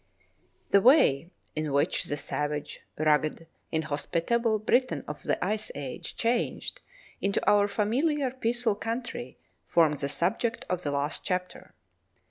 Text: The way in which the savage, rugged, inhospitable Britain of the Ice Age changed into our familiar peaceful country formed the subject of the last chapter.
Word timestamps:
The 0.71 0.81
way 0.81 1.29
in 1.55 1.71
which 1.73 2.05
the 2.05 2.17
savage, 2.17 2.79
rugged, 2.97 3.45
inhospitable 3.71 4.57
Britain 4.57 5.03
of 5.07 5.21
the 5.21 5.37
Ice 5.45 5.71
Age 5.75 6.15
changed 6.15 6.81
into 7.21 7.39
our 7.47 7.67
familiar 7.67 8.31
peaceful 8.31 8.73
country 8.73 9.37
formed 9.67 9.99
the 9.99 10.09
subject 10.09 10.65
of 10.71 10.81
the 10.81 10.89
last 10.89 11.23
chapter. 11.23 11.75